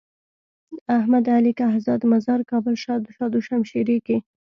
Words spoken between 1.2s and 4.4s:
علي کهزاد مزار کابل شاه دو شمشيره کي۔